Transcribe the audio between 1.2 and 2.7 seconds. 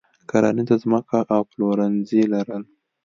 او پلورنځي لرل.